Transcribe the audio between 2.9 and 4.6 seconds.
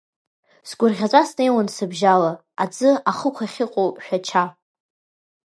ахықә шыҟоу Шәача.